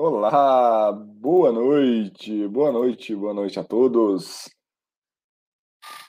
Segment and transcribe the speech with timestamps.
[0.00, 4.48] Olá, boa noite, boa noite, boa noite a todos.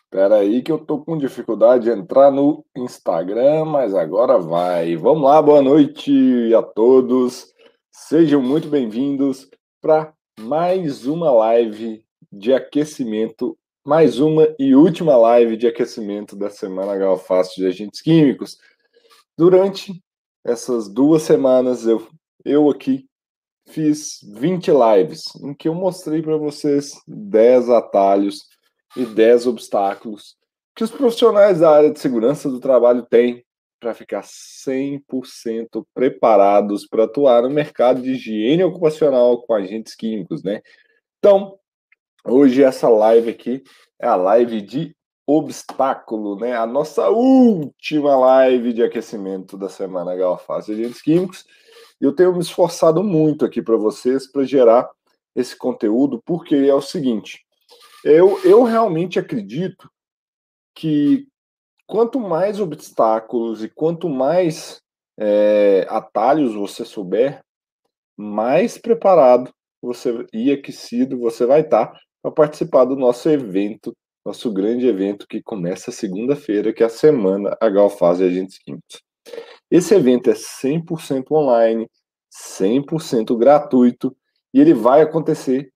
[0.03, 4.95] Espera aí que eu tô com dificuldade de entrar no Instagram, mas agora vai.
[4.95, 7.51] Vamos lá, boa noite a todos.
[7.91, 9.49] Sejam muito bem-vindos
[9.81, 16.95] para mais uma live de aquecimento, mais uma e última live de aquecimento da semana
[16.95, 18.55] Galfácio de Agentes Químicos.
[19.35, 19.99] Durante
[20.45, 22.07] essas duas semanas eu
[22.45, 23.08] eu aqui
[23.69, 28.47] fiz 20 lives em que eu mostrei para vocês 10 atalhos
[28.97, 30.37] e 10 obstáculos
[30.75, 33.43] que os profissionais da área de segurança do trabalho têm
[33.79, 40.61] para ficar 100% preparados para atuar no mercado de higiene ocupacional com agentes químicos, né?
[41.17, 41.57] Então,
[42.25, 43.63] hoje essa live aqui
[43.99, 46.55] é a live de obstáculo, né?
[46.55, 51.45] A nossa última live de aquecimento da semana Galfaz Agentes Químicos.
[51.99, 54.89] Eu tenho me esforçado muito aqui para vocês para gerar
[55.35, 57.45] esse conteúdo, porque é o seguinte:
[58.03, 59.89] eu, eu realmente acredito
[60.75, 61.27] que
[61.85, 64.81] quanto mais obstáculos e quanto mais
[65.19, 67.43] é, atalhos você souber,
[68.15, 73.93] mais preparado você e aquecido você vai estar para participar do nosso evento,
[74.25, 79.01] nosso grande evento que começa segunda-feira, que é a semana H Agentes Químicos.
[79.71, 81.87] Esse evento é 100% online,
[82.31, 84.15] 100% gratuito
[84.51, 85.71] e ele vai acontecer,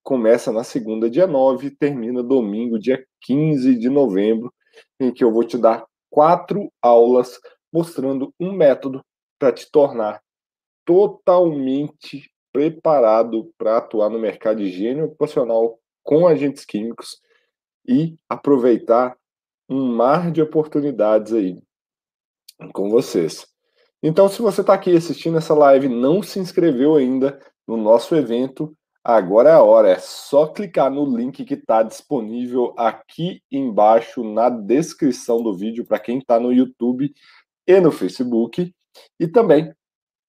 [0.00, 4.52] começa na segunda, dia 9, termina domingo, dia 15 de novembro,
[5.00, 7.40] em que eu vou te dar quatro aulas
[7.72, 9.04] mostrando um método
[9.40, 10.22] para te tornar
[10.84, 17.20] totalmente preparado para atuar no mercado de higiene ocupacional com agentes químicos
[17.84, 19.16] e aproveitar
[19.68, 21.60] um mar de oportunidades aí
[22.70, 23.46] com vocês.
[24.02, 28.76] Então, se você está aqui assistindo essa live não se inscreveu ainda no nosso evento,
[29.02, 29.90] agora é a hora.
[29.90, 35.98] É só clicar no link que está disponível aqui embaixo na descrição do vídeo para
[35.98, 37.12] quem está no YouTube
[37.66, 38.74] e no Facebook.
[39.18, 39.72] E também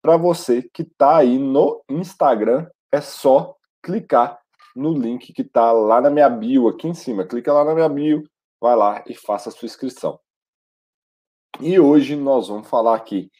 [0.03, 4.37] para você que está aí no Instagram, é só clicar
[4.75, 7.25] no link que está lá na minha bio, aqui em cima.
[7.25, 8.23] Clica lá na minha bio,
[8.59, 10.19] vai lá e faça a sua inscrição.
[11.61, 13.31] E hoje nós vamos falar aqui.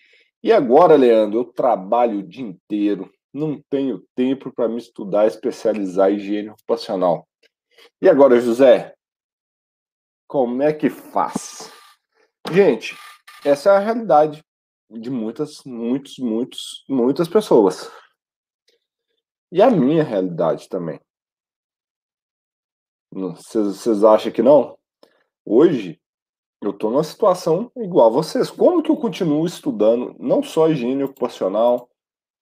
[0.42, 6.12] E agora, Leandro, eu trabalho o dia inteiro, não tenho tempo para me estudar, especializar
[6.12, 7.28] em higiene ocupacional.
[8.02, 8.94] E agora, José,
[10.28, 11.72] como é que faz?
[12.52, 12.96] Gente,
[13.46, 14.44] essa é a realidade
[14.90, 17.90] de muitas, muitos, muitos, muitas pessoas.
[19.52, 21.00] E a minha realidade também.
[23.12, 24.78] Vocês acham que não?
[25.46, 26.02] Hoje,
[26.66, 28.50] eu estou numa situação igual a vocês.
[28.50, 31.90] Como que eu continuo estudando não só higiene ocupacional,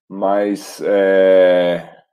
[0.07, 2.03] mas é...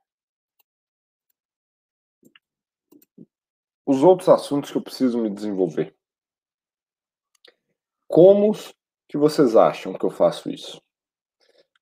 [3.85, 5.95] os outros assuntos que eu preciso me desenvolver?
[8.07, 8.51] Como
[9.07, 10.81] que vocês acham que eu faço isso?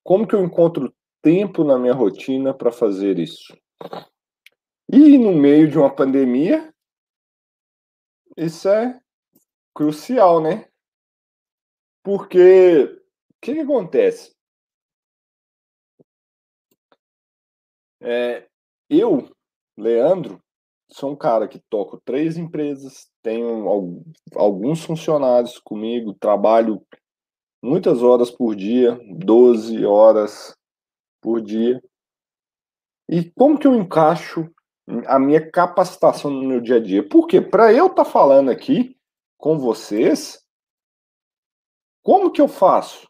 [0.03, 3.57] Como que eu encontro tempo na minha rotina para fazer isso?
[4.89, 6.73] E no meio de uma pandemia,
[8.37, 8.97] isso é
[9.77, 10.67] crucial, né?
[12.03, 14.35] Porque o que, que acontece?
[18.01, 18.47] É,
[18.89, 19.31] eu,
[19.77, 20.41] Leandro,
[20.89, 23.67] sou um cara que toco três empresas, tenho
[24.35, 26.81] alguns funcionários comigo, trabalho
[27.61, 30.57] muitas horas por dia, 12 horas
[31.21, 31.79] por dia.
[33.07, 34.49] E como que eu encaixo
[35.05, 37.07] a minha capacitação no meu dia a dia?
[37.07, 38.97] Porque para eu estar tá falando aqui,
[39.37, 40.43] com vocês,
[42.03, 43.07] como que eu faço?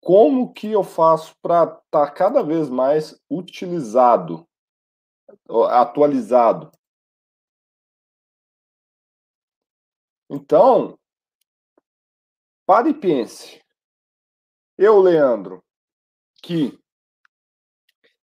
[0.00, 4.48] Como que eu faço para estar tá cada vez mais utilizado,
[5.68, 6.72] atualizado?
[10.28, 10.98] Então,
[12.64, 13.62] pare e pense.
[14.78, 15.62] Eu, Leandro,
[16.42, 16.78] que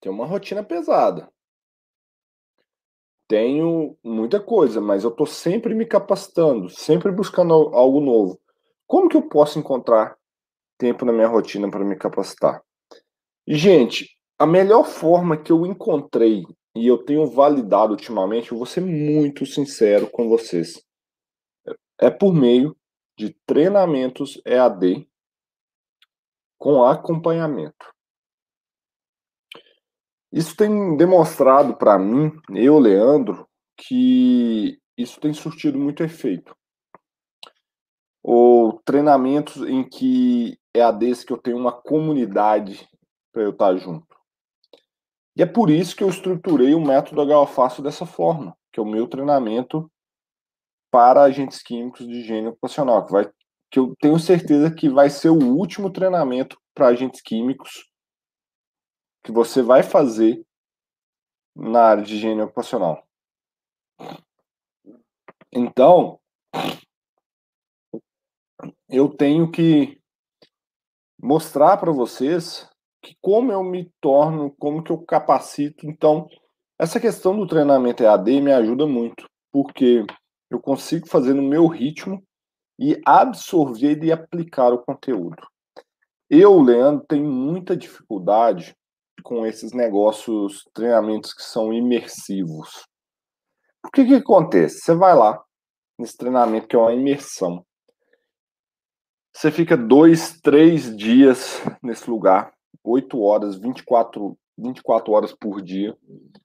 [0.01, 1.33] tem uma rotina pesada
[3.31, 8.41] tenho muita coisa, mas eu estou sempre me capacitando, sempre buscando algo novo.
[8.89, 10.17] Como que eu posso encontrar
[10.77, 12.61] tempo na minha rotina para me capacitar?
[13.47, 16.45] Gente, a melhor forma que eu encontrei
[16.75, 20.83] e eu tenho validado ultimamente, eu vou ser muito sincero com vocês,
[22.01, 22.77] é por meio
[23.17, 25.09] de treinamentos EAD
[26.59, 27.95] com acompanhamento.
[30.33, 36.55] Isso tem demonstrado para mim, eu, Leandro, que isso tem surtido muito efeito.
[38.23, 42.89] Ou treinamentos em que é a desse que eu tenho uma comunidade
[43.33, 44.07] para eu estar junto.
[45.37, 48.87] E é por isso que eu estruturei o método HO dessa forma, que é o
[48.87, 49.91] meu treinamento
[50.91, 53.31] para agentes químicos de higiene ocupacional, que, vai,
[53.71, 57.90] que eu tenho certeza que vai ser o último treinamento para agentes químicos
[59.23, 60.45] que você vai fazer
[61.55, 63.07] na área de higiene ocupacional.
[65.53, 66.19] Então,
[68.89, 70.01] eu tenho que
[71.21, 72.69] mostrar para vocês
[73.03, 75.87] que como eu me torno, como que eu capacito.
[75.87, 76.29] Então,
[76.79, 80.05] essa questão do treinamento EAD me ajuda muito, porque
[80.51, 82.23] eu consigo fazer no meu ritmo
[82.79, 85.47] e absorver e aplicar o conteúdo.
[86.29, 88.75] Eu, Leandro, tenho muita dificuldade
[89.23, 92.85] com esses negócios, treinamentos que são imersivos.
[93.85, 94.81] O que que acontece?
[94.81, 95.43] Você vai lá,
[95.99, 97.65] nesse treinamento que é uma imersão.
[99.35, 102.53] Você fica dois, três dias nesse lugar,
[102.85, 105.97] 8 horas, 24, 24 horas por dia,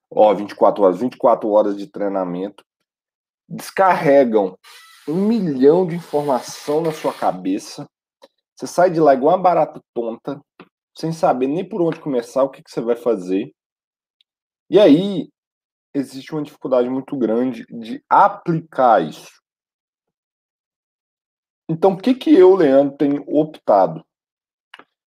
[0.10, 2.63] ó, 24 horas, 24 horas de treinamento,
[3.50, 4.57] descarregam
[5.07, 7.88] um milhão de informação na sua cabeça,
[8.56, 10.39] você sai de lá igual uma barata tonta,
[10.97, 13.53] sem saber nem por onde começar, o que, que você vai fazer.
[14.69, 15.30] E aí,
[15.94, 19.31] existe uma dificuldade muito grande de aplicar isso.
[21.69, 24.06] Então, o que, que eu, Leandro, tenho optado?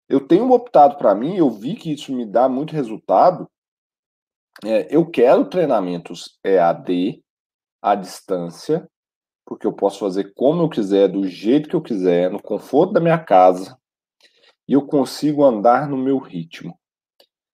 [0.07, 3.49] eu tenho optado para mim, eu vi que isso me dá muito resultado.
[4.63, 7.21] É, eu quero treinamentos EAD,
[7.81, 8.89] à distância,
[9.45, 12.99] porque eu posso fazer como eu quiser, do jeito que eu quiser, no conforto da
[12.99, 13.77] minha casa,
[14.67, 16.77] e eu consigo andar no meu ritmo.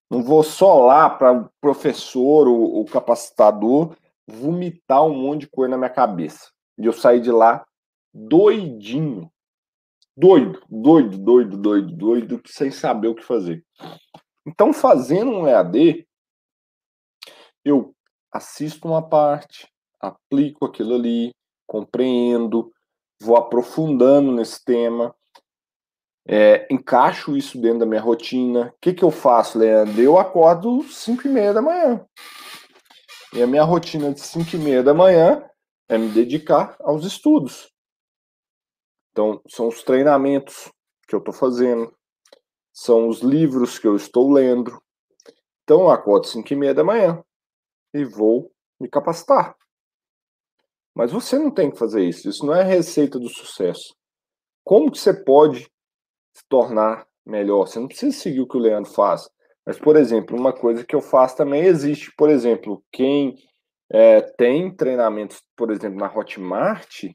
[0.09, 3.95] Não vou só lá para o professor ou o capacitador
[4.27, 6.51] vomitar um monte de coisa na minha cabeça.
[6.77, 7.65] E eu sair de lá
[8.13, 9.31] doidinho,
[10.15, 13.63] doido, doido, doido, doido, doido, sem saber o que fazer.
[14.45, 16.07] Então, fazendo um EAD,
[17.63, 17.95] eu
[18.31, 19.67] assisto uma parte,
[19.99, 21.31] aplico aquilo ali,
[21.67, 22.71] compreendo,
[23.21, 25.15] vou aprofundando nesse tema,
[26.25, 28.67] é, encaixo isso dentro da minha rotina.
[28.67, 29.99] O que, que eu faço, Leandro?
[30.01, 32.05] Eu acordo 5 e meia da manhã.
[33.33, 35.43] E a minha rotina de 5 e meia da manhã
[35.87, 37.71] é me dedicar aos estudos.
[39.11, 40.71] Então, são os treinamentos
[41.07, 41.93] que eu estou fazendo,
[42.71, 44.81] são os livros que eu estou lendo.
[45.63, 47.23] Então, eu acordo às 5 e meia da manhã
[47.93, 49.55] e vou me capacitar.
[50.93, 52.29] Mas você não tem que fazer isso.
[52.29, 53.95] Isso não é receita do sucesso.
[54.63, 55.69] Como que você pode
[56.33, 57.67] se tornar melhor?
[57.67, 59.29] Você não precisa seguir o que o Leandro faz.
[59.65, 62.11] Mas, por exemplo, uma coisa que eu faço também existe.
[62.17, 63.35] Por exemplo, quem
[63.91, 67.05] é, tem treinamentos, por exemplo, na Hotmart,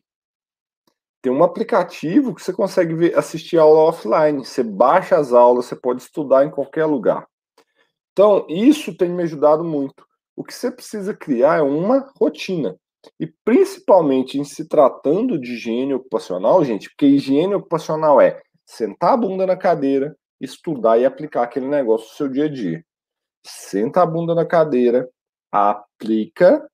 [1.23, 4.45] tem um aplicativo que você consegue ver, assistir aula offline.
[4.45, 7.27] Você baixa as aulas, você pode estudar em qualquer lugar.
[8.13, 10.07] Então, isso tem me ajudado muito.
[10.37, 12.77] O que você precisa criar é uma rotina.
[13.19, 19.17] E principalmente em se tratando de higiene ocupacional, gente, porque higiene ocupacional é sentar a
[19.17, 22.85] bunda na cadeira, estudar e aplicar aquele negócio no seu dia a dia.
[23.43, 25.09] Senta a bunda na cadeira,
[25.51, 26.69] aplica.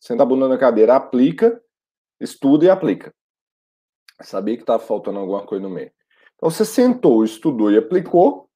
[0.00, 1.62] Senta a bunda na cadeira, aplica
[2.20, 3.14] estuda e aplica.
[4.22, 5.92] Sabia que estava faltando alguma coisa no meio.
[6.34, 8.48] Então você sentou, estudou e aplicou.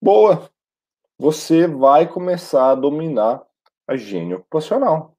[0.00, 0.50] Boa!
[1.18, 3.42] Você vai começar a dominar
[3.86, 5.16] a gênio ocupacional.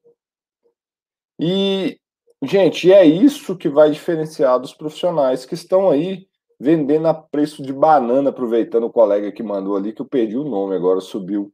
[1.40, 2.00] E,
[2.44, 6.28] gente, é isso que vai diferenciar dos profissionais que estão aí
[6.60, 10.44] vendendo a preço de banana, aproveitando o colega que mandou ali, que eu perdi o
[10.44, 11.54] nome agora, subiu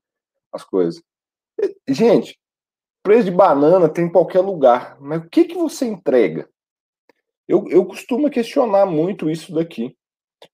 [0.51, 1.03] as coisas.
[1.87, 2.39] Gente,
[3.03, 6.49] Preço de banana tem em qualquer lugar, mas o que, que você entrega?
[7.45, 9.97] Eu, eu costumo questionar muito isso daqui.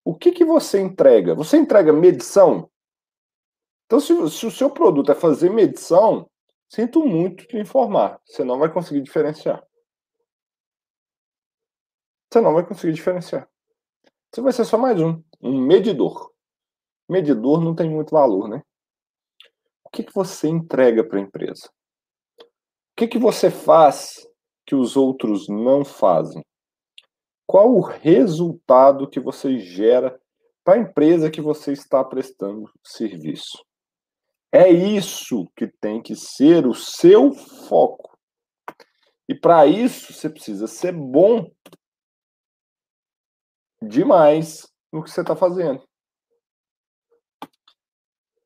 [0.04, 1.36] O que, que você entrega?
[1.36, 2.68] Você entrega medição?
[3.86, 6.28] Então, se, se o seu produto é fazer medição,
[6.68, 8.20] sinto muito te informar.
[8.26, 9.64] Você não vai conseguir diferenciar.
[12.32, 13.50] Você não vai conseguir diferenciar.
[14.32, 16.32] Você vai ser só mais um, um medidor.
[17.10, 18.62] Medidor não tem muito valor, né?
[19.84, 21.70] O que, que você entrega para a empresa?
[23.00, 24.28] que, que você faz
[24.66, 26.44] que os outros não fazem?
[27.48, 30.20] Qual o resultado que você gera
[30.66, 33.64] para a empresa que você está prestando serviço?
[34.52, 38.18] É isso que tem que ser o seu foco.
[39.30, 41.50] E para isso você precisa ser bom
[43.82, 45.84] demais no que você está fazendo.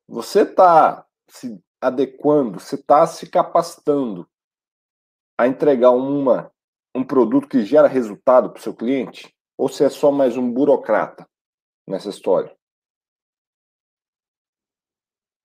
[0.06, 4.28] Você está se adequando, você está se capacitando
[5.38, 6.52] a entregar uma,
[6.94, 9.34] um produto que gera resultado para o seu cliente?
[9.56, 11.26] Ou se é só mais um burocrata?
[11.86, 12.56] nessa história?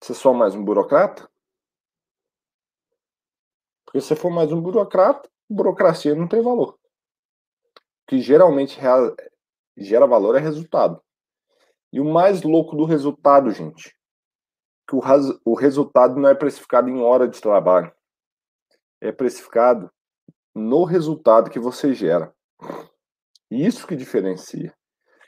[0.02, 1.30] Você é só mais um burocrata?
[3.86, 6.74] Porque se for mais um burocrata, burocracia não tem valor.
[6.74, 8.80] O que geralmente
[9.80, 11.02] gera valor é resultado.
[11.92, 13.96] E o mais louco do resultado, gente,
[14.88, 15.02] que o,
[15.46, 17.92] o resultado não é precificado em hora de trabalho.
[19.02, 19.92] É precificado
[20.54, 22.34] no resultado que você gera.
[23.50, 24.74] Isso que diferencia.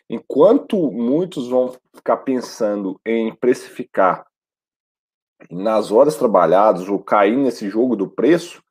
[0.09, 4.25] Enquanto muitos vão ficar pensando em precificar
[5.49, 8.61] nas horas trabalhadas ou cair nesse jogo do preço,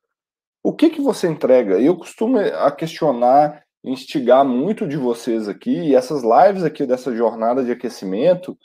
[0.63, 1.81] o que que você entrega?
[1.81, 7.65] Eu costumo a questionar, instigar muito de vocês aqui, e essas lives aqui dessa jornada
[7.65, 8.57] de aquecimento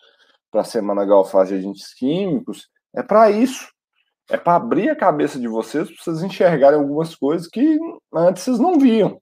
[0.51, 3.73] para a Semana Galfaz de Agentes Químicos, é para isso.
[4.29, 7.77] É para abrir a cabeça de vocês, para vocês enxergarem algumas coisas que
[8.11, 9.21] antes vocês não viam.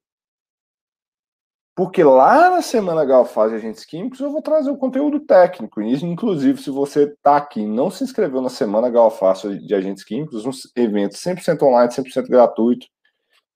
[1.76, 5.82] Porque lá na Semana Galfaz de Agentes Químicos eu vou trazer o conteúdo técnico.
[5.82, 10.04] E, inclusive, se você está aqui e não se inscreveu na Semana Galfaz de Agentes
[10.04, 12.86] Químicos, um evento 100% online, 100% gratuito,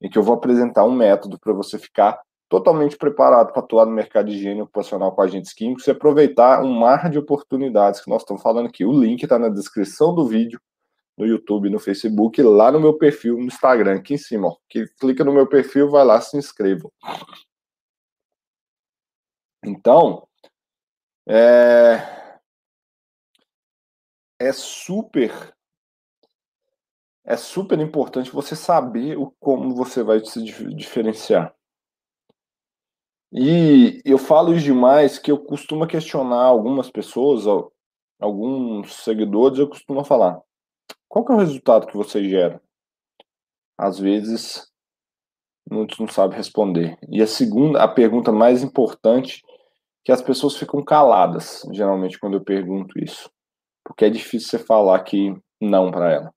[0.02, 3.92] em que eu vou apresentar um método para você ficar totalmente preparado para atuar no
[3.92, 8.22] mercado de higiene ocupacional com agentes químicos e aproveitar um mar de oportunidades que nós
[8.22, 8.84] estamos falando aqui.
[8.84, 10.60] O link está na descrição do vídeo,
[11.16, 14.48] no YouTube, no Facebook, lá no meu perfil, no Instagram, aqui em cima.
[14.48, 16.90] Ó, que clica no meu perfil, vai lá, se inscreva.
[19.64, 20.26] Então,
[21.28, 22.38] é,
[24.40, 25.54] é super
[27.28, 31.54] é super importante você saber o, como você vai se diferenciar.
[33.32, 37.44] E eu falo isso demais que eu costumo questionar algumas pessoas,
[38.18, 40.40] alguns seguidores, eu costumo falar:
[41.08, 42.62] qual que é o resultado que você gera?
[43.76, 44.66] Às vezes,
[45.70, 46.98] muitos não sabem responder.
[47.08, 49.42] E a segunda, a pergunta mais importante
[50.04, 53.30] que as pessoas ficam caladas, geralmente, quando eu pergunto isso.
[53.84, 56.34] Porque é difícil você falar que não para ela.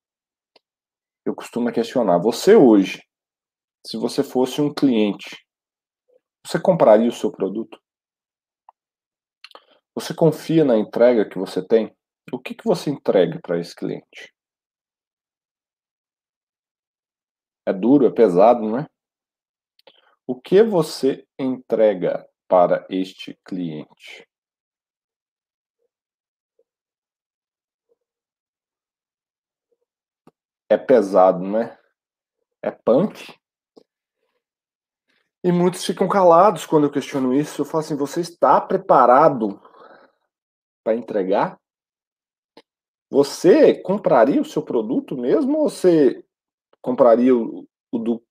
[1.26, 3.02] Eu costumo questionar: você hoje,
[3.88, 5.38] se você fosse um cliente,
[6.46, 7.82] você compraria o seu produto?
[9.94, 11.96] Você confia na entrega que você tem?
[12.32, 14.34] O que, que você entrega para esse cliente?
[17.66, 18.88] É duro, é pesado, não é?
[20.26, 24.28] O que você entrega para este cliente.
[30.70, 31.78] É pesado, né?
[32.62, 33.41] É punk.
[35.44, 37.62] E muitos ficam calados quando eu questiono isso.
[37.62, 39.60] Eu falo assim: você está preparado
[40.84, 41.60] para entregar?
[43.10, 46.24] Você compraria o seu produto mesmo ou você
[46.82, 48.24] compraria o, o do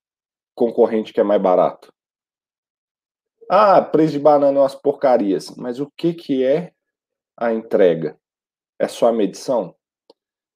[0.55, 1.93] concorrente que é mais barato?
[3.51, 5.55] Ah, preço de banana é umas porcarias.
[5.57, 6.73] Mas o que, que é
[7.37, 8.17] a entrega?
[8.79, 9.75] É só a medição?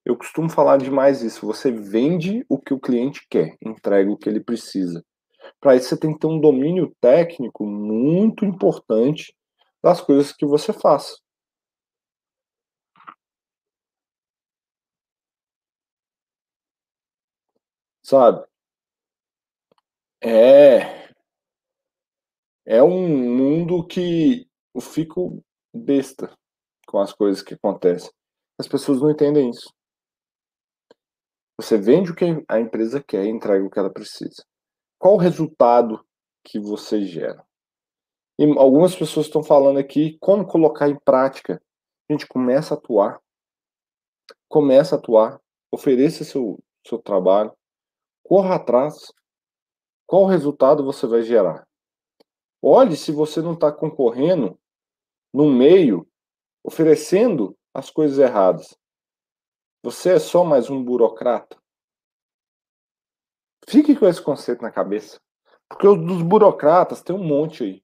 [0.05, 1.45] Eu costumo falar demais isso.
[1.47, 5.05] Você vende o que o cliente quer, entrega o que ele precisa.
[5.61, 9.35] Para isso, você tem que ter um domínio técnico muito importante
[9.83, 11.17] das coisas que você faz.
[18.03, 18.45] Sabe?
[20.23, 21.13] É,
[22.67, 25.43] é um mundo que eu fico
[25.75, 26.31] besta
[26.87, 28.11] com as coisas que acontecem.
[28.59, 29.73] As pessoas não entendem isso.
[31.57, 34.45] Você vende o que a empresa quer e entrega o que ela precisa.
[35.05, 36.03] Qual o resultado
[36.43, 37.47] que você gera?
[38.39, 41.63] E algumas pessoas estão falando aqui como colocar em prática.
[42.09, 43.21] A gente começa a atuar.
[44.49, 45.39] Começa a atuar.
[45.71, 46.59] Ofereça seu,
[46.89, 47.55] seu trabalho.
[48.23, 49.13] Corra atrás.
[50.07, 51.69] Qual resultado você vai gerar?
[52.63, 54.59] Olhe se você não está concorrendo
[55.35, 56.09] no meio,
[56.65, 58.75] oferecendo as coisas erradas.
[59.83, 61.63] Você é só mais um burocrata.
[63.69, 65.21] Fique com esse conceito na cabeça.
[65.69, 67.83] Porque os dos burocratas tem um monte aí.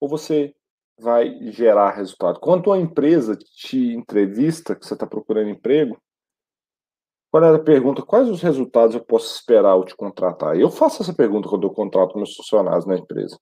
[0.00, 0.54] Ou você
[0.98, 2.38] vai gerar resultado.
[2.40, 6.00] Quando a empresa te entrevista, que você está procurando emprego,
[7.30, 10.56] quando ela pergunta quais os resultados eu posso esperar ao te contratar?
[10.56, 13.36] Eu faço essa pergunta quando eu contrato meus funcionários na empresa.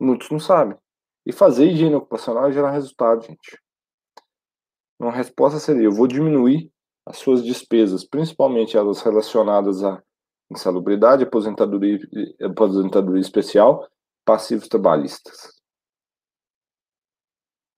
[0.00, 0.76] Muitos não sabem.
[1.26, 3.60] E fazer higiene ocupacional é gerar resultado, gente.
[4.98, 6.72] Uma resposta seria: eu vou diminuir
[7.08, 10.02] as suas despesas, principalmente as relacionadas à
[10.50, 11.98] insalubridade, aposentadoria,
[12.42, 13.88] aposentadoria especial,
[14.26, 15.58] passivos trabalhistas.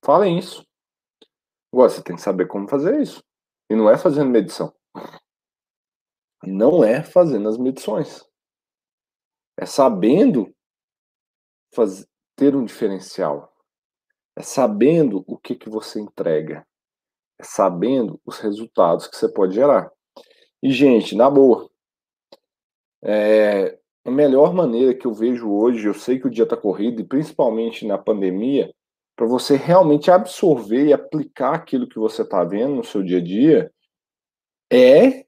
[0.05, 0.67] Falem isso.
[1.73, 3.23] Agora, você tem que saber como fazer isso.
[3.71, 4.75] E não é fazendo medição.
[6.43, 8.25] Não é fazendo as medições.
[9.57, 10.53] É sabendo
[12.35, 13.55] ter um diferencial.
[14.35, 16.67] É sabendo o que, que você entrega.
[17.43, 19.91] Sabendo os resultados que você pode gerar.
[20.63, 21.71] E, gente, na boa,
[23.03, 27.01] é, a melhor maneira que eu vejo hoje, eu sei que o dia está corrido,
[27.01, 28.73] e principalmente na pandemia,
[29.17, 33.23] para você realmente absorver e aplicar aquilo que você está vendo no seu dia a
[33.23, 33.73] dia,
[34.73, 35.27] é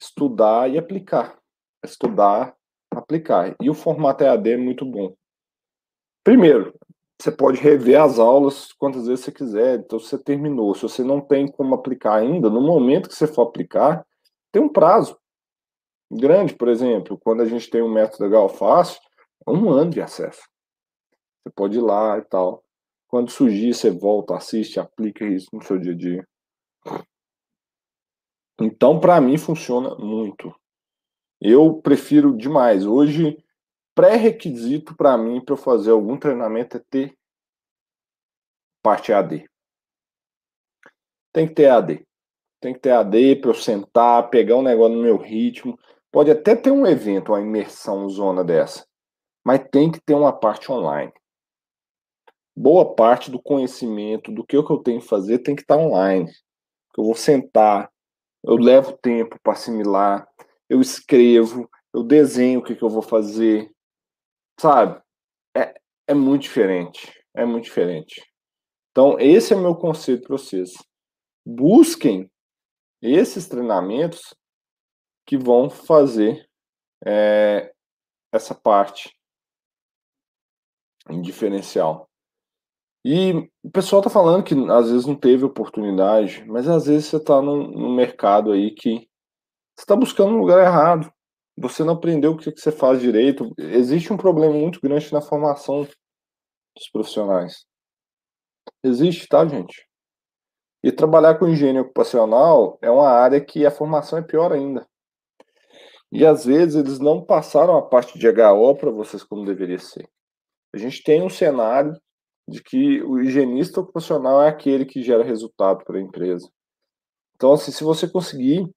[0.00, 1.36] estudar e aplicar.
[1.84, 2.56] Estudar,
[2.92, 3.56] aplicar.
[3.60, 5.14] E o formato EAD é muito bom.
[6.22, 6.74] Primeiro,
[7.20, 9.80] você pode rever as aulas quantas vezes você quiser.
[9.80, 10.74] Então, você terminou.
[10.74, 14.06] Se você não tem como aplicar ainda, no momento que você for aplicar,
[14.52, 15.18] tem um prazo
[16.10, 17.18] grande, por exemplo.
[17.18, 19.00] Quando a gente tem um método legal fácil,
[19.46, 20.42] é um ano de acesso.
[21.42, 22.62] Você pode ir lá e tal.
[23.08, 26.28] Quando surgir, você volta, assiste, aplica isso no seu dia a dia.
[28.60, 30.54] Então, para mim, funciona muito.
[31.40, 32.84] Eu prefiro demais.
[32.84, 33.42] Hoje,
[33.98, 37.18] pré-requisito para mim para eu fazer algum treinamento é ter
[38.80, 39.50] parte AD.
[41.32, 42.06] Tem que ter AD.
[42.60, 45.76] Tem que ter AD para eu sentar, pegar um negócio no meu ritmo.
[46.12, 48.86] Pode até ter um evento, uma imersão zona dessa,
[49.44, 51.12] mas tem que ter uma parte online
[52.58, 56.28] boa parte do conhecimento do que eu tenho que fazer tem que estar online.
[56.96, 57.88] Eu vou sentar,
[58.42, 60.26] eu levo tempo para assimilar,
[60.68, 63.70] eu escrevo, eu desenho o que, que eu vou fazer,
[64.58, 65.00] sabe?
[65.56, 65.74] É,
[66.08, 68.22] é muito diferente, é muito diferente.
[68.90, 70.72] Então, esse é o meu conselho para vocês.
[71.46, 72.30] Busquem
[73.00, 74.34] esses treinamentos
[75.26, 76.48] que vão fazer
[77.06, 77.72] é,
[78.32, 79.14] essa parte
[81.08, 82.08] em diferencial.
[83.04, 87.22] E o pessoal tá falando que às vezes não teve oportunidade, mas às vezes você
[87.22, 89.08] tá num, num mercado aí que
[89.76, 91.12] você tá buscando um lugar errado.
[91.60, 93.52] Você não aprendeu o que, você faz direito.
[93.58, 97.66] Existe um problema muito grande na formação dos profissionais.
[98.82, 99.86] Existe, tá, gente?
[100.82, 104.86] E trabalhar com engenharia ocupacional é uma área que a formação é pior ainda.
[106.12, 110.08] E às vezes eles não passaram a parte de HO para vocês como deveria ser.
[110.72, 111.92] A gente tem um cenário
[112.48, 116.48] de que o higienista ocupacional é aquele que gera resultado para a empresa.
[117.34, 118.68] Então, assim, se você conseguir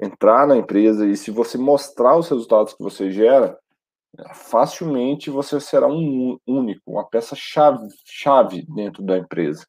[0.00, 3.58] entrar na empresa e se você mostrar os resultados que você gera,
[4.34, 9.66] facilmente você será um único, uma peça chave, chave dentro da empresa.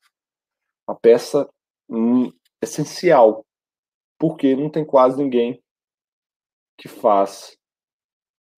[0.87, 1.49] Uma peça
[1.89, 3.45] hum, essencial,
[4.17, 5.61] porque não tem quase ninguém
[6.77, 7.57] que faz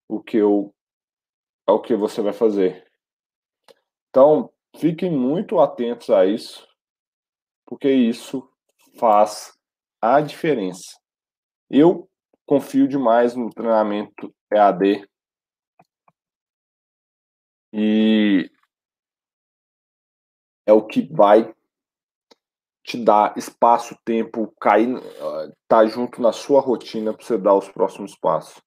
[0.08, 0.74] o que eu
[1.66, 2.84] o que você vai fazer.
[4.08, 6.66] Então, Fiquem muito atentos a isso,
[7.66, 8.48] porque isso
[8.98, 9.52] faz
[10.00, 10.99] a diferença.
[11.70, 12.10] Eu
[12.44, 15.08] confio demais no treinamento EAD
[17.72, 18.50] e
[20.66, 21.54] é o que vai
[22.82, 24.88] te dar espaço, tempo, cair,
[25.68, 28.60] tá junto na sua rotina para você dar os próximos passos.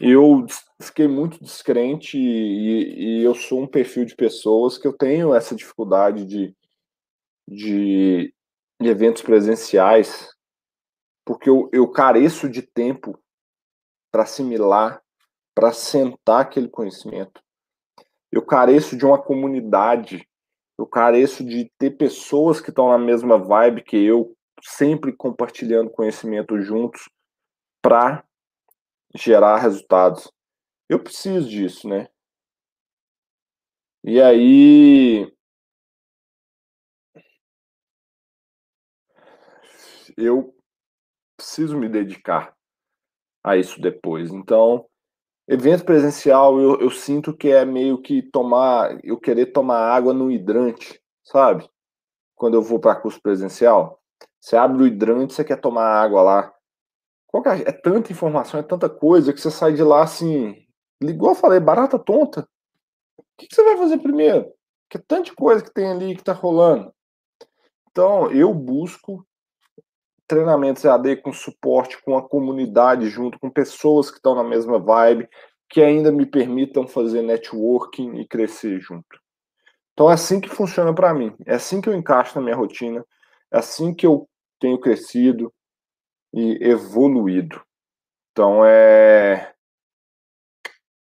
[0.00, 0.44] Eu
[0.82, 5.54] fiquei muito descrente e, e, eu sou um perfil de pessoas que eu tenho essa
[5.54, 6.54] dificuldade de,
[7.48, 8.34] de,
[8.80, 10.28] de eventos presenciais,
[11.26, 13.20] porque eu, eu careço de tempo
[14.12, 15.02] para assimilar,
[15.52, 17.42] para sentar aquele conhecimento.
[18.30, 20.26] Eu careço de uma comunidade,
[20.78, 26.60] eu careço de ter pessoas que estão na mesma vibe que eu, sempre compartilhando conhecimento
[26.62, 27.10] juntos,
[27.82, 28.24] para
[29.14, 30.30] gerar resultados.
[30.88, 32.08] Eu preciso disso, né?
[34.04, 35.32] E aí
[40.16, 40.55] eu
[41.36, 42.54] preciso me dedicar
[43.44, 44.30] a isso depois.
[44.32, 44.86] Então,
[45.46, 50.30] evento presencial eu, eu sinto que é meio que tomar, eu querer tomar água no
[50.30, 51.68] hidrante, sabe?
[52.34, 54.00] Quando eu vou para curso presencial,
[54.40, 56.52] você abre o hidrante, você quer tomar água lá.
[57.52, 57.68] É?
[57.68, 60.56] é tanta informação, é tanta coisa que você sai de lá assim,
[61.02, 62.48] ligou, falei, barata tonta.
[63.18, 64.50] O que, que você vai fazer primeiro?
[64.88, 66.92] Que é tanta coisa que tem ali que tá rolando.
[67.90, 69.26] Então, eu busco
[70.26, 75.28] treinamentos EAD com suporte, com a comunidade junto, com pessoas que estão na mesma vibe,
[75.68, 79.20] que ainda me permitam fazer networking e crescer junto.
[79.92, 83.04] Então é assim que funciona para mim, é assim que eu encaixo na minha rotina,
[83.52, 84.28] é assim que eu
[84.60, 85.52] tenho crescido,
[86.36, 87.62] e evoluído.
[88.30, 89.54] Então é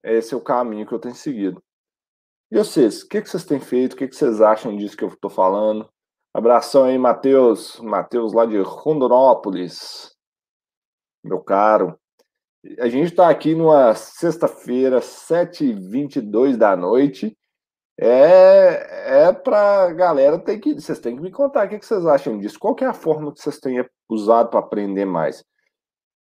[0.05, 1.63] esse é o caminho que eu tenho seguido.
[2.51, 3.95] E vocês, o que, que vocês têm feito?
[3.95, 5.91] O que, que vocês acham disso que eu estou falando?
[6.35, 7.79] Abração aí, Matheus.
[7.79, 10.13] Matheus lá de Rondonópolis.
[11.23, 11.97] Meu caro.
[12.81, 17.39] A gente está aqui numa sexta-feira, 7h22 da noite.
[17.97, 20.75] É, é pra galera ter que.
[20.75, 22.59] Vocês têm que me contar o que, vocês acham disso.
[22.59, 25.45] Qual é a forma que vocês têm usado para aprender mais?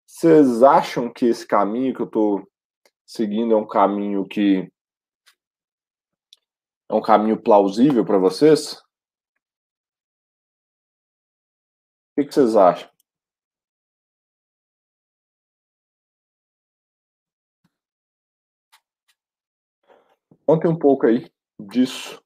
[0.05, 2.47] Vocês acham que esse caminho que eu estou
[3.03, 4.71] seguindo é um caminho que
[6.87, 8.82] é um caminho plausível para vocês?
[12.15, 12.89] Que, que vocês acham?
[20.45, 22.21] Contem um pouco aí disso.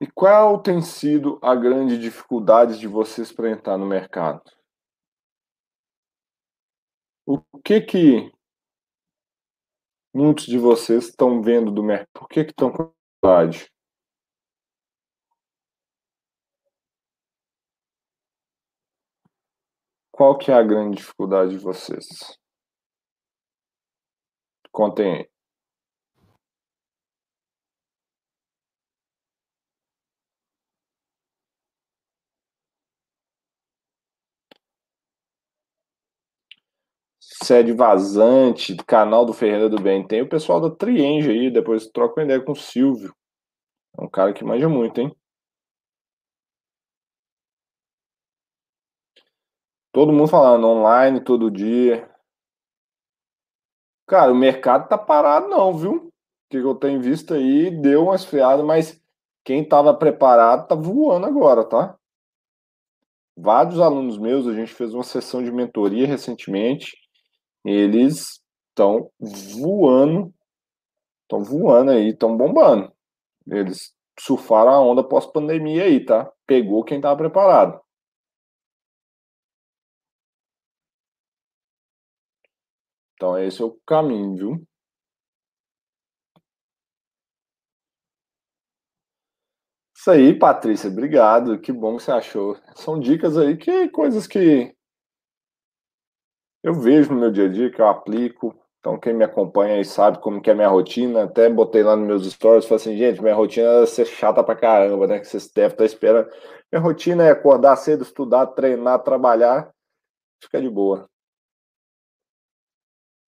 [0.00, 4.42] E qual tem sido a grande dificuldade de vocês para entrar no mercado?
[7.26, 8.32] O que que
[10.14, 12.08] muitos de vocês estão vendo do mercado?
[12.12, 13.70] Por que que estão com dificuldade?
[20.18, 22.08] Qual que é a grande dificuldade de vocês?
[24.72, 25.28] Contem aí.
[37.20, 40.04] Sede Vazante, canal do Ferreira do Bem.
[40.04, 43.14] Tem o pessoal da Trienge aí, depois troca uma ideia com o Silvio.
[43.98, 45.14] É um cara que manja muito, hein?
[49.98, 52.08] Todo mundo falando online todo dia.
[54.06, 55.92] Cara, o mercado tá parado não, viu?
[55.92, 56.12] O
[56.48, 59.02] que eu tenho visto aí deu uma esfriada, mas
[59.44, 61.98] quem estava preparado tá voando agora, tá?
[63.36, 66.96] Vários alunos meus, a gente fez uma sessão de mentoria recentemente,
[67.64, 70.32] eles estão voando,
[71.22, 72.92] estão voando aí, estão bombando.
[73.48, 76.30] Eles surfaram a onda pós-pandemia aí, tá?
[76.46, 77.80] Pegou quem estava preparado.
[83.18, 84.68] Então, esse é o caminho, viu?
[89.96, 91.58] Isso aí, Patrícia, obrigado.
[91.60, 92.56] Que bom que você achou.
[92.76, 94.72] São dicas aí que coisas que
[96.62, 98.54] eu vejo no meu dia a dia, que eu aplico.
[98.78, 101.24] Então, quem me acompanha aí sabe como que é minha rotina.
[101.24, 104.54] Até botei lá nos meus stories, falei assim, gente, minha rotina é ser chata pra
[104.54, 105.18] caramba, né?
[105.18, 106.30] Que vocês devem estar esperando.
[106.72, 109.72] Minha rotina é acordar cedo, estudar, treinar, trabalhar.
[110.40, 111.08] Fica de boa.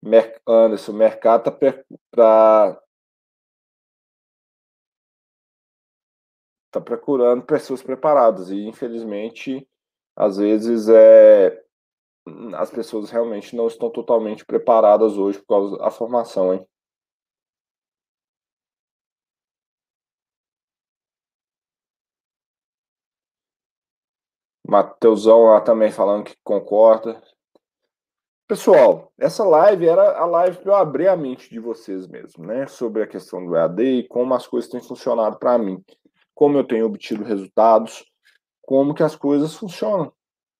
[0.05, 1.51] Mer Anderson, tá
[2.11, 2.79] para
[6.71, 9.67] tá procurando pessoas preparadas e infelizmente
[10.15, 11.63] às vezes é
[12.55, 16.67] as pessoas realmente não estão totalmente preparadas hoje por causa da formação, hein?
[24.67, 27.21] Mateusão lá também falando que concorda.
[28.47, 32.67] Pessoal, essa live era a live para eu abrir a mente de vocês mesmo, né?
[32.67, 35.83] Sobre a questão do EAD e como as coisas têm funcionado para mim,
[36.35, 38.05] como eu tenho obtido resultados,
[38.61, 40.13] como que as coisas funcionam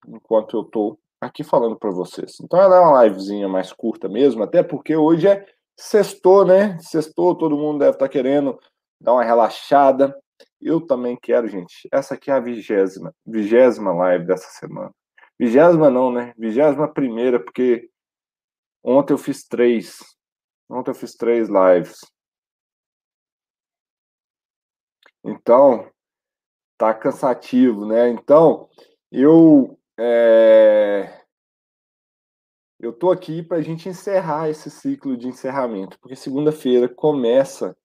[0.08, 2.38] enquanto eu estou aqui falando para vocês.
[2.42, 5.46] Então ela é uma livezinha mais curta mesmo, até porque hoje é
[5.78, 6.80] sextou, né?
[6.80, 8.60] Sextou, todo mundo deve estar tá querendo
[9.00, 10.16] dar uma relaxada.
[10.60, 11.88] Eu também quero, gente.
[11.92, 14.92] Essa aqui é a vigésima, vigésima live dessa semana.
[15.40, 16.34] Vigésima não, né?
[16.38, 17.90] Vigésima primeira, porque
[18.84, 20.00] ontem eu fiz três.
[20.70, 22.00] Ontem eu fiz três lives.
[25.24, 25.92] Então,
[26.78, 28.10] tá cansativo, né?
[28.10, 28.70] Então,
[29.12, 31.26] eu é...
[32.80, 37.76] eu tô aqui para a gente encerrar esse ciclo de encerramento, porque segunda-feira começa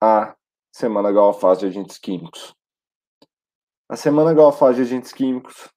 [0.00, 0.34] a
[0.74, 2.54] Semana Galfaz de Agentes Químicos.
[3.88, 5.70] A Semana Galfaz de Agentes Químicos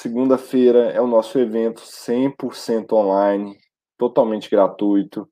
[0.00, 3.58] Segunda-feira é o nosso evento 100% online,
[3.98, 5.28] totalmente gratuito,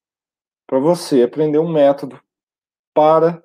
[0.66, 2.20] para você aprender um método
[2.92, 3.40] para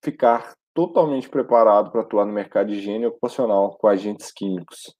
[0.00, 4.94] ficar totalmente preparado para atuar no mercado de higiene ocupacional com agentes químicos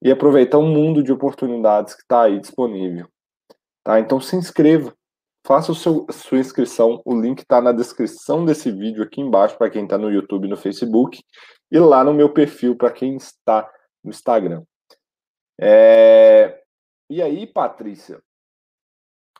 [0.00, 3.08] e aproveitar um mundo de oportunidades que está aí disponível.
[3.82, 3.98] Tá?
[3.98, 4.94] Então se inscreva,
[5.44, 9.70] faça o seu, sua inscrição, o link está na descrição desse vídeo aqui embaixo para
[9.70, 11.20] quem está no YouTube e no Facebook
[11.68, 13.68] e lá no meu perfil para quem está
[14.02, 14.64] no Instagram.
[15.60, 16.62] É...
[17.08, 18.22] E aí, Patrícia,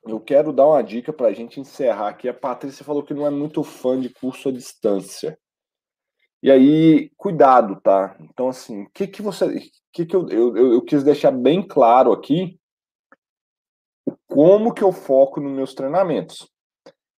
[0.04, 2.28] eu quero dar uma dica para a gente encerrar aqui.
[2.28, 5.38] A Patrícia falou que não é muito fã de curso à distância.
[6.42, 8.16] E aí, cuidado, tá?
[8.20, 9.70] Então, assim, o que que você.
[9.92, 12.58] que que eu, eu, eu quis deixar bem claro aqui
[14.26, 16.48] como que eu foco nos meus treinamentos.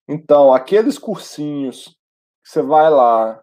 [0.08, 1.86] Então, aqueles cursinhos
[2.42, 3.42] que você vai lá,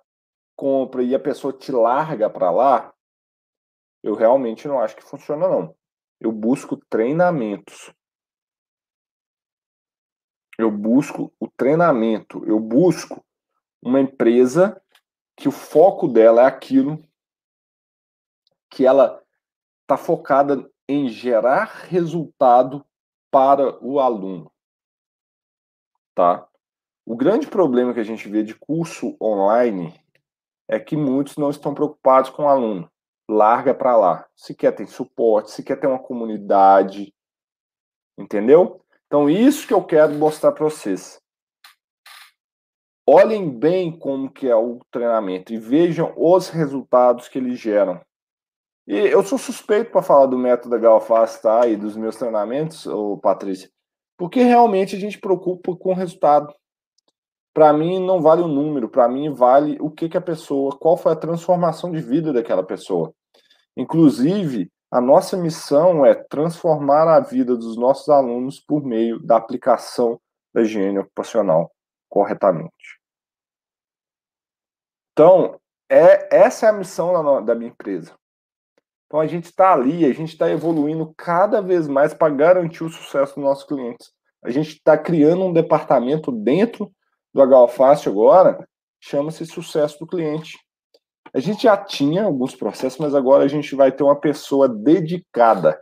[0.56, 2.94] compra e a pessoa te larga para lá,
[4.04, 5.76] eu realmente não acho que funciona, não.
[6.20, 7.94] Eu busco treinamentos.
[10.60, 13.26] eu busco o treinamento, eu busco
[13.82, 14.80] uma empresa
[15.38, 17.02] que o foco dela é aquilo
[18.70, 19.24] que ela
[19.82, 22.86] está focada em gerar resultado
[23.32, 24.52] para o aluno.
[26.14, 26.46] Tá?
[27.06, 29.98] O grande problema que a gente vê de curso online
[30.68, 32.92] é que muitos não estão preocupados com o aluno.
[33.30, 34.26] Larga para lá.
[34.36, 37.14] Se quer ter suporte, se quer ter uma comunidade,
[38.18, 38.84] entendeu?
[39.06, 41.22] Então isso que eu quero mostrar para vocês.
[43.08, 48.02] Olhem bem como que é o treinamento e vejam os resultados que eles geram.
[48.88, 51.68] E eu sou suspeito para falar do método Galfast, tá?
[51.68, 53.70] E dos meus treinamentos, ô Patrícia,
[54.18, 56.52] porque realmente a gente preocupa com o resultado.
[57.54, 60.98] Para mim não vale o número, para mim vale o que que a pessoa, qual
[60.98, 63.14] foi a transformação de vida daquela pessoa.
[63.80, 70.20] Inclusive, a nossa missão é transformar a vida dos nossos alunos por meio da aplicação
[70.54, 71.72] da higiene ocupacional
[72.10, 73.00] corretamente.
[75.14, 78.14] Então, é, essa é a missão da, da minha empresa.
[79.06, 82.90] Então, a gente está ali, a gente está evoluindo cada vez mais para garantir o
[82.90, 84.12] sucesso dos nossos clientes.
[84.44, 86.92] A gente está criando um departamento dentro
[87.34, 88.68] do HOFAST agora,
[89.00, 90.58] chama-se sucesso do cliente.
[91.34, 95.80] A gente já tinha alguns processos, mas agora a gente vai ter uma pessoa dedicada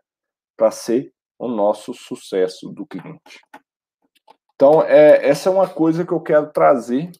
[0.57, 3.39] para ser o nosso sucesso do cliente.
[4.55, 7.11] Então, é, essa é uma coisa que eu quero trazer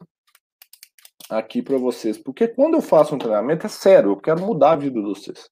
[1.30, 4.76] aqui para vocês, porque quando eu faço um treinamento, é sério, eu quero mudar a
[4.76, 5.50] vida de vocês.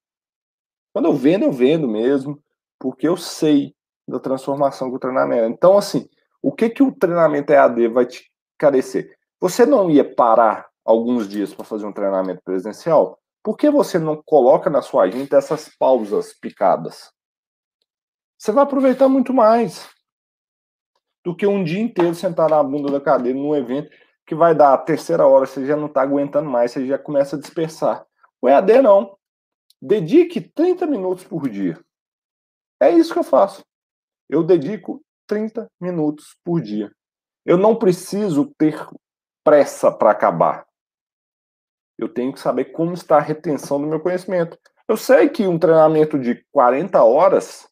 [0.93, 2.41] Quando eu vendo, eu vendo mesmo,
[2.79, 3.75] porque eu sei
[4.07, 5.47] da transformação do treinamento.
[5.47, 6.07] Então, assim,
[6.41, 9.15] o que que o treinamento EAD vai te carecer?
[9.39, 14.21] Você não ia parar alguns dias para fazer um treinamento presencial, por que você não
[14.23, 17.11] coloca na sua agenda essas pausas picadas?
[18.37, 19.89] Você vai aproveitar muito mais
[21.23, 23.89] do que um dia inteiro sentar na bunda da cadeira num evento
[24.27, 27.35] que vai dar a terceira hora, você já não está aguentando mais, você já começa
[27.35, 28.05] a dispersar.
[28.41, 29.17] O EAD não.
[29.81, 31.79] Dedique 30 minutos por dia.
[32.79, 33.63] É isso que eu faço.
[34.27, 36.91] Eu dedico 30 minutos por dia.
[37.45, 38.87] Eu não preciso ter
[39.43, 40.64] pressa para acabar
[41.97, 44.57] eu tenho que saber como está a retenção do meu conhecimento.
[44.87, 47.67] Eu sei que um treinamento de 40 horas,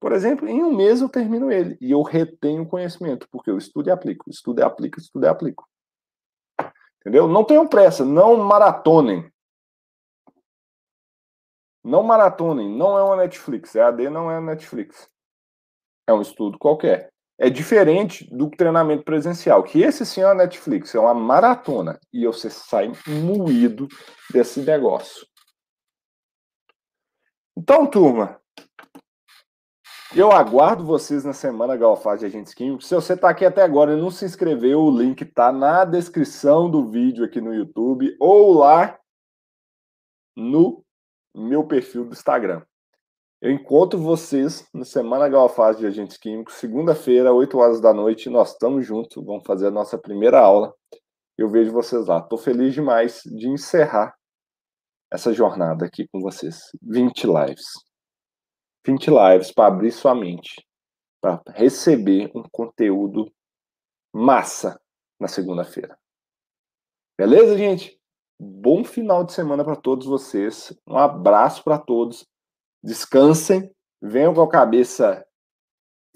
[0.00, 3.58] por exemplo, em um mês eu termino ele e eu retenho o conhecimento, porque eu
[3.58, 5.68] estudo e aplico, estudo e aplico, estudo e aplico.
[7.00, 7.28] Entendeu?
[7.28, 9.30] Não tenham pressa, não maratonem.
[11.82, 15.08] Não maratonem, não é uma Netflix, EAD não é Netflix.
[16.06, 20.94] É um estudo qualquer é diferente do treinamento presencial, que esse sim é a Netflix,
[20.94, 23.88] é uma maratona, e você sai moído
[24.30, 25.26] desse negócio.
[27.56, 28.38] Então, turma,
[30.14, 32.86] eu aguardo vocês na semana Galfaz de Agentes Químicos.
[32.86, 36.70] Se você está aqui até agora e não se inscreveu, o link está na descrição
[36.70, 38.98] do vídeo aqui no YouTube ou lá
[40.36, 40.84] no
[41.34, 42.62] meu perfil do Instagram.
[43.40, 48.28] Eu encontro vocês no Semana Galfaz de Agentes Químicos, segunda-feira, 8 horas da noite.
[48.28, 50.74] Nós estamos juntos, vamos fazer a nossa primeira aula.
[51.38, 52.18] Eu vejo vocês lá.
[52.18, 54.14] Estou feliz demais de encerrar
[55.10, 56.64] essa jornada aqui com vocês.
[56.82, 57.64] 20 lives.
[58.86, 60.62] 20 lives para abrir sua mente,
[61.18, 63.32] para receber um conteúdo
[64.12, 64.78] massa
[65.18, 65.98] na segunda-feira.
[67.18, 67.98] Beleza, gente?
[68.38, 70.78] Bom final de semana para todos vocês.
[70.86, 72.29] Um abraço para todos
[72.82, 75.26] descansem, venham com a cabeça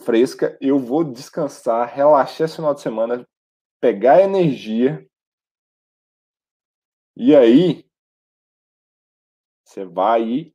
[0.00, 0.56] fresca.
[0.60, 3.28] Eu vou descansar, relaxar esse final de semana,
[3.80, 5.06] pegar energia.
[7.16, 7.84] E aí,
[9.64, 10.52] você vai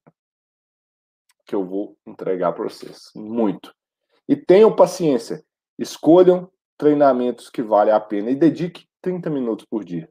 [1.46, 3.10] que eu vou entregar para vocês.
[3.16, 3.74] Muito.
[4.28, 5.44] E tenham paciência.
[5.80, 10.08] Escolham treinamentos que valem a pena e dedique 30 minutos por dia.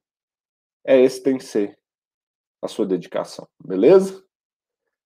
[0.85, 1.79] É esse tem que ser
[2.61, 4.25] a sua dedicação, beleza?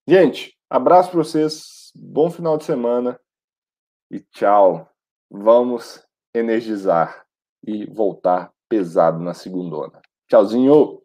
[0.09, 3.21] Gente, Abraço para vocês, bom final de semana
[4.11, 4.89] e tchau.
[5.31, 6.03] Vamos
[6.35, 7.27] energizar
[7.63, 10.01] e voltar pesado na segunda.
[10.27, 11.02] Tchauzinho!